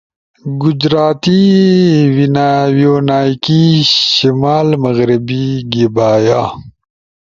[0.61, 1.41] گجراتی،
[2.75, 3.63] ویونائیکی،
[4.11, 6.41] شمال مغری گیبایا